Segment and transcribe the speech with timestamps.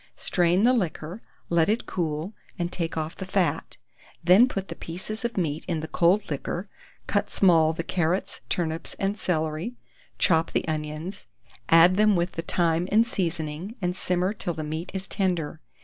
[0.15, 1.21] Strain the liquor,
[1.51, 3.77] let it cool, and take off the fat;
[4.23, 6.67] then put the pieces of meat in the cold liquor;
[7.05, 9.75] cut small the carrots, turnips, and celery;
[10.17, 11.27] chop the onions,
[11.69, 15.61] add them with the thyme and seasoning, and simmer till the meat is tender.